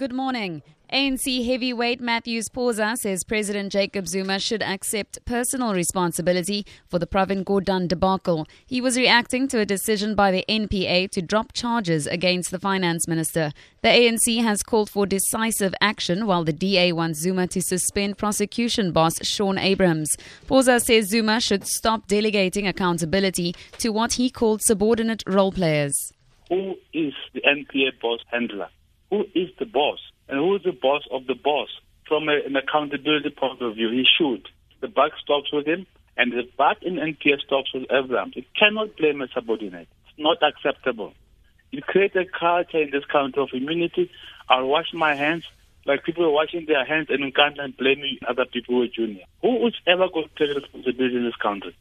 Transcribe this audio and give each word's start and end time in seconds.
Good 0.00 0.14
morning. 0.14 0.62
ANC 0.90 1.44
heavyweight 1.44 2.00
Mathews 2.00 2.48
Phosa 2.48 2.96
says 2.96 3.22
President 3.22 3.70
Jacob 3.70 4.08
Zuma 4.08 4.38
should 4.38 4.62
accept 4.62 5.22
personal 5.26 5.74
responsibility 5.74 6.64
for 6.88 6.98
the 6.98 7.06
Pravin 7.06 7.44
Gordhan 7.44 7.86
debacle. 7.86 8.46
He 8.64 8.80
was 8.80 8.96
reacting 8.96 9.46
to 9.48 9.58
a 9.58 9.66
decision 9.66 10.14
by 10.14 10.30
the 10.30 10.42
NPA 10.48 11.10
to 11.10 11.20
drop 11.20 11.52
charges 11.52 12.06
against 12.06 12.50
the 12.50 12.58
finance 12.58 13.06
minister. 13.06 13.52
The 13.82 13.90
ANC 13.90 14.42
has 14.42 14.62
called 14.62 14.88
for 14.88 15.04
decisive 15.04 15.74
action 15.82 16.26
while 16.26 16.44
the 16.44 16.54
DA 16.54 16.92
wants 16.92 17.20
Zuma 17.20 17.46
to 17.48 17.60
suspend 17.60 18.16
prosecution 18.16 18.92
boss 18.92 19.22
Shaun 19.22 19.58
Abrams. 19.58 20.16
Phosa 20.46 20.80
says 20.80 21.10
Zuma 21.10 21.42
should 21.42 21.66
stop 21.66 22.06
delegating 22.06 22.66
accountability 22.66 23.54
to 23.76 23.90
what 23.90 24.14
he 24.14 24.30
called 24.30 24.62
subordinate 24.62 25.22
role 25.26 25.52
players. 25.52 25.94
Who 26.48 26.76
is 26.94 27.12
the 27.34 27.42
NPA 27.42 28.00
boss 28.00 28.20
handler? 28.32 28.70
Who 29.10 29.24
is 29.34 29.50
the 29.58 29.66
boss? 29.66 29.98
and 30.30 30.38
who 30.38 30.56
is 30.56 30.62
the 30.62 30.72
boss 30.72 31.02
of 31.10 31.26
the 31.26 31.34
boss. 31.34 31.68
From 32.06 32.28
a, 32.28 32.40
an 32.46 32.56
accountability 32.56 33.30
point 33.30 33.60
of 33.60 33.74
view, 33.74 33.90
he 33.90 34.04
should. 34.04 34.48
The 34.80 34.88
buck 34.88 35.12
stops 35.22 35.52
with 35.52 35.66
him, 35.66 35.86
and 36.16 36.32
the 36.32 36.48
buck 36.56 36.78
in 36.82 36.94
NPS 36.94 37.42
stops 37.42 37.72
with 37.74 37.90
everyone. 37.90 38.32
You 38.34 38.44
cannot 38.58 38.96
blame 38.96 39.20
a 39.20 39.28
subordinate. 39.28 39.88
It's 40.08 40.18
not 40.18 40.38
acceptable. 40.42 41.12
You 41.70 41.82
create 41.82 42.16
a 42.16 42.24
culture 42.24 42.82
in 42.82 42.90
this 42.90 43.04
country 43.04 43.42
of 43.42 43.50
immunity. 43.52 44.10
I'll 44.48 44.66
wash 44.66 44.92
my 44.92 45.14
hands 45.14 45.44
like 45.86 46.04
people 46.04 46.24
are 46.24 46.30
washing 46.30 46.66
their 46.66 46.84
hands 46.84 47.06
and 47.10 47.20
you 47.20 47.32
can't 47.32 47.56
blame 47.76 48.02
other 48.28 48.44
people 48.44 48.76
who 48.76 48.82
are 48.82 48.88
junior. 48.88 49.24
Who 49.42 49.66
is 49.68 49.74
ever 49.86 50.08
going 50.08 50.28
to 50.36 50.46
take 50.46 50.56
responsibility 50.56 51.16
in 51.16 51.24
this 51.24 51.36
country? 51.36 51.76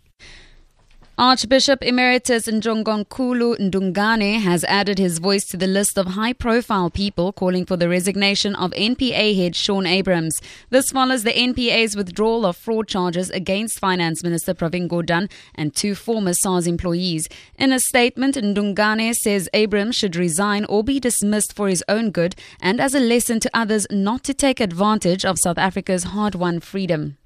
Archbishop 1.19 1.83
Emeritus 1.83 2.47
Njongonkulu 2.47 3.57
Ndungane 3.59 4.39
has 4.39 4.63
added 4.63 4.99
his 4.99 5.19
voice 5.19 5.43
to 5.47 5.57
the 5.57 5.67
list 5.67 5.97
of 5.97 6.07
high 6.07 6.31
profile 6.31 6.89
people 6.89 7.33
calling 7.33 7.65
for 7.65 7.75
the 7.75 7.89
resignation 7.89 8.55
of 8.55 8.71
NPA 8.71 9.35
head 9.35 9.53
Shaun 9.53 9.85
Abrams. 9.85 10.39
This 10.69 10.91
follows 10.91 11.23
the 11.23 11.33
NPA's 11.33 11.97
withdrawal 11.97 12.45
of 12.45 12.55
fraud 12.55 12.87
charges 12.87 13.29
against 13.31 13.79
Finance 13.79 14.23
Minister 14.23 14.53
Pravin 14.53 14.87
Gordhan 14.87 15.29
and 15.55 15.75
two 15.75 15.93
former 15.93 16.33
SARS 16.33 16.67
employees. 16.67 17.27
In 17.57 17.73
a 17.73 17.81
statement, 17.81 18.35
Ndungane 18.35 19.13
says 19.13 19.49
Abrams 19.53 19.97
should 19.97 20.15
resign 20.15 20.63
or 20.69 20.85
be 20.85 21.01
dismissed 21.01 21.53
for 21.53 21.67
his 21.67 21.83
own 21.89 22.11
good 22.11 22.33
and 22.61 22.79
as 22.79 22.95
a 22.95 22.99
lesson 23.01 23.41
to 23.41 23.51
others 23.53 23.85
not 23.91 24.23
to 24.23 24.33
take 24.33 24.61
advantage 24.61 25.25
of 25.25 25.37
South 25.37 25.57
Africa's 25.57 26.05
hard 26.15 26.33
won 26.33 26.61
freedom. 26.61 27.18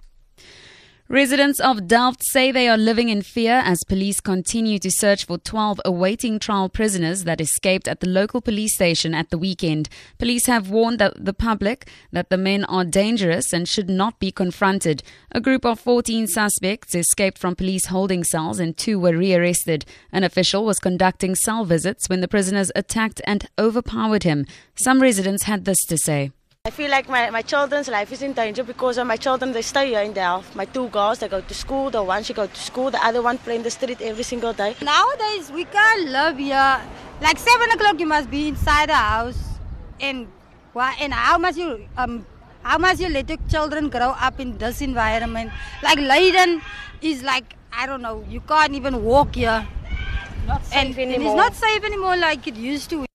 Residents 1.14 1.60
of 1.60 1.86
Delft 1.86 2.24
say 2.32 2.52
they 2.52 2.68
are 2.68 2.76
living 2.76 3.10
in 3.10 3.22
fear 3.22 3.62
as 3.64 3.84
police 3.84 4.20
continue 4.20 4.80
to 4.80 4.90
search 4.90 5.26
for 5.26 5.38
12 5.38 5.80
awaiting 5.86 6.40
trial 6.40 6.70
prisoners 6.70 7.26
that 7.26 7.40
escaped 7.40 7.88
at 7.88 8.00
the 8.00 8.10
local 8.10 8.42
police 8.42 8.74
station 8.74 9.14
at 9.14 9.30
the 9.30 9.38
weekend. 9.38 9.90
Police 10.18 10.48
have 10.48 10.72
warned 10.72 10.98
the 10.98 11.36
public 11.36 11.88
that 12.12 12.32
the 12.32 12.38
men 12.38 12.66
are 12.66 12.84
dangerous 12.84 13.54
and 13.54 13.70
should 13.70 13.92
not 13.92 14.18
be 14.18 14.32
confronted. 14.32 15.04
A 15.32 15.40
group 15.40 15.68
of 15.68 15.80
14 15.80 16.26
suspects 16.26 16.96
escaped 16.96 17.38
from 17.38 17.56
police 17.56 17.86
holding 17.86 18.24
cells 18.24 18.58
and 18.58 18.76
two 18.76 19.00
were 19.00 19.16
rearrested. 19.16 19.86
An 20.12 20.24
official 20.24 20.66
was 20.66 20.80
conducting 20.80 21.36
cell 21.36 21.64
visits 21.64 22.10
when 22.10 22.22
the 22.22 22.28
prisoners 22.28 22.72
attacked 22.76 23.22
and 23.28 23.48
overpowered 23.60 24.24
him. 24.24 24.48
Some 24.74 25.00
residents 25.00 25.44
had 25.44 25.66
this 25.66 25.82
to 25.90 25.96
say. 26.00 26.32
I 26.66 26.70
feel 26.70 26.90
like 26.90 27.10
my, 27.10 27.30
my 27.30 27.42
children's 27.42 27.90
life 27.90 28.14
is 28.14 28.22
in 28.22 28.32
danger 28.32 28.64
because 28.64 28.98
of 28.98 29.06
my 29.06 29.18
children, 29.18 29.52
they 29.52 29.62
stay 29.62 29.90
here 29.90 30.00
in 30.00 30.14
Delft. 30.14 30.56
My 30.56 30.64
two 30.64 30.88
girls, 30.88 31.20
they 31.20 31.28
go 31.28 31.42
to 31.42 31.54
school. 31.54 31.90
The 31.90 32.02
one, 32.02 32.24
she 32.24 32.34
go 32.34 32.48
to 32.48 32.56
school. 32.56 32.90
The 32.90 33.06
other 33.06 33.22
one 33.22 33.38
play 33.38 33.58
in 33.58 33.64
the 33.64 33.70
street 33.70 34.00
every 34.00 34.24
single 34.24 34.54
day. 34.54 34.74
Nowadays, 34.82 35.52
we 35.52 35.66
can't 35.66 36.08
live 36.10 36.38
here. 36.38 36.80
Like 37.20 37.38
7 37.38 37.70
o'clock, 37.72 38.00
you 38.00 38.06
must 38.06 38.32
be 38.32 38.48
inside 38.48 38.88
the 38.88 38.96
house. 38.96 39.38
And, 40.00 40.30
and 40.74 41.14
how 41.14 41.38
must 41.38 41.58
you... 41.58 41.86
Um, 41.98 42.26
how 42.62 42.78
must 42.78 43.02
you 43.02 43.10
let 43.10 43.28
your 43.28 43.40
children 43.50 43.90
grow 43.90 44.16
up 44.18 44.40
in 44.40 44.58
this 44.58 44.80
environment? 44.80 45.52
Like 45.84 46.00
Leiden 46.00 46.62
is 47.02 47.24
like, 47.24 47.58
I 47.74 47.86
don't 47.86 48.02
know, 48.02 48.24
you 48.30 48.40
can't 48.40 48.74
even 48.74 49.04
walk 49.04 49.36
here. 49.36 49.68
Not 50.48 50.64
safe 50.64 50.76
and, 50.78 50.98
anymore. 50.98 51.14
and 51.14 51.24
it's 51.24 51.36
not 51.36 51.56
safe 51.56 51.84
anymore 51.84 52.16
like 52.16 52.48
it 52.48 52.56
used 52.56 52.90
to. 52.92 53.06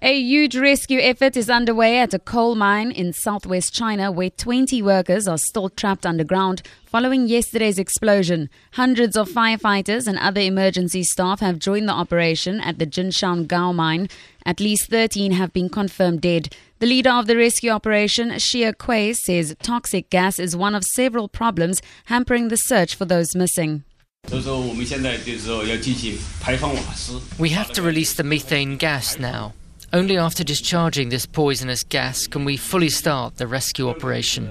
A 0.00 0.20
huge 0.20 0.56
rescue 0.56 1.00
effort 1.00 1.36
is 1.36 1.50
underway 1.50 1.98
at 1.98 2.14
a 2.14 2.20
coal 2.20 2.54
mine 2.54 2.92
in 2.92 3.12
southwest 3.12 3.74
China 3.74 4.12
where 4.12 4.30
20 4.30 4.80
workers 4.80 5.26
are 5.26 5.36
still 5.36 5.68
trapped 5.68 6.06
underground 6.06 6.62
following 6.86 7.26
yesterday's 7.26 7.80
explosion. 7.80 8.48
Hundreds 8.74 9.16
of 9.16 9.28
firefighters 9.28 10.06
and 10.06 10.16
other 10.16 10.40
emergency 10.40 11.02
staff 11.02 11.40
have 11.40 11.58
joined 11.58 11.88
the 11.88 11.92
operation 11.92 12.60
at 12.60 12.78
the 12.78 12.86
Jinshangou 12.86 13.74
mine. 13.74 14.08
At 14.46 14.60
least 14.60 14.88
13 14.88 15.32
have 15.32 15.52
been 15.52 15.68
confirmed 15.68 16.20
dead. 16.20 16.54
The 16.78 16.86
leader 16.86 17.10
of 17.10 17.26
the 17.26 17.36
rescue 17.36 17.72
operation, 17.72 18.30
Xie 18.30 18.78
Kui, 18.78 19.14
says 19.14 19.56
toxic 19.64 20.10
gas 20.10 20.38
is 20.38 20.54
one 20.54 20.76
of 20.76 20.84
several 20.84 21.26
problems 21.26 21.82
hampering 22.04 22.46
the 22.48 22.56
search 22.56 22.94
for 22.94 23.04
those 23.04 23.34
missing. 23.34 23.82
We 24.30 24.38
have 27.48 27.72
to 27.72 27.82
release 27.82 28.14
the 28.14 28.22
methane 28.22 28.76
gas 28.76 29.18
now. 29.18 29.54
Only 29.90 30.18
after 30.18 30.44
discharging 30.44 31.08
this 31.08 31.24
poisonous 31.24 31.82
gas 31.82 32.26
can 32.26 32.44
we 32.44 32.58
fully 32.58 32.90
start 32.90 33.36
the 33.36 33.46
rescue 33.46 33.88
operation. 33.88 34.50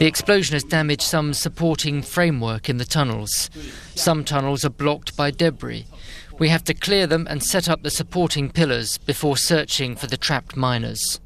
The 0.00 0.06
explosion 0.06 0.54
has 0.54 0.64
damaged 0.64 1.02
some 1.02 1.34
supporting 1.34 2.02
framework 2.02 2.68
in 2.68 2.78
the 2.78 2.84
tunnels. 2.84 3.48
Some 3.94 4.24
tunnels 4.24 4.64
are 4.64 4.70
blocked 4.70 5.16
by 5.16 5.30
debris. 5.30 5.86
We 6.40 6.48
have 6.48 6.64
to 6.64 6.74
clear 6.74 7.06
them 7.06 7.28
and 7.30 7.44
set 7.44 7.68
up 7.68 7.84
the 7.84 7.90
supporting 7.90 8.50
pillars 8.50 8.98
before 8.98 9.36
searching 9.36 9.94
for 9.94 10.08
the 10.08 10.16
trapped 10.16 10.56
miners. 10.56 11.20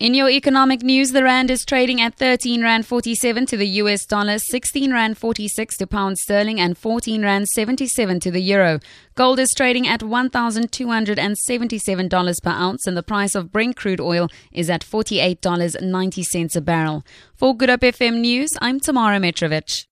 In 0.00 0.14
your 0.14 0.30
economic 0.30 0.84
news, 0.84 1.10
the 1.10 1.24
rand 1.24 1.50
is 1.50 1.64
trading 1.64 2.00
at 2.00 2.14
13 2.14 2.62
rand 2.62 2.86
47 2.86 3.46
to 3.46 3.56
the 3.56 3.66
US 3.82 4.06
dollar, 4.06 4.38
16 4.38 4.92
rand 4.92 5.18
46 5.18 5.76
to 5.78 5.88
pound 5.88 6.18
sterling, 6.18 6.60
and 6.60 6.78
14 6.78 7.20
rand 7.20 7.48
77 7.48 8.20
to 8.20 8.30
the 8.30 8.40
euro. 8.40 8.78
Gold 9.16 9.40
is 9.40 9.50
trading 9.50 9.88
at 9.88 10.02
$1,277 10.02 12.42
per 12.44 12.50
ounce, 12.50 12.86
and 12.86 12.96
the 12.96 13.02
price 13.02 13.34
of 13.34 13.50
Brent 13.50 13.74
crude 13.74 14.00
oil 14.00 14.28
is 14.52 14.70
at 14.70 14.84
$48.90 14.84 16.54
a 16.54 16.60
barrel. 16.60 17.04
For 17.34 17.56
Good 17.56 17.68
Hope 17.68 17.80
FM 17.80 18.20
News, 18.20 18.50
I'm 18.60 18.78
Tamara 18.78 19.18
Mitrovic. 19.18 19.88